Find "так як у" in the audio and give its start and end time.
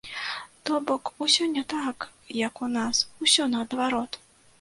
1.73-2.71